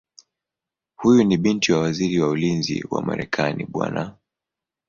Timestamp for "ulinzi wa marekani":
2.29-3.65